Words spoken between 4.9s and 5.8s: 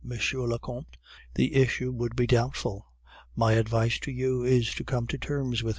to terms with M.